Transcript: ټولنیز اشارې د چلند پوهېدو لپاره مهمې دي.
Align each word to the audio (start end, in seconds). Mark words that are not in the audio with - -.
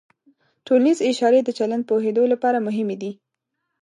ټولنیز 0.65 0.99
اشارې 1.09 1.39
د 1.43 1.49
چلند 1.57 1.83
پوهېدو 1.89 2.23
لپاره 2.33 2.65
مهمې 2.67 2.95
دي. 3.01 3.11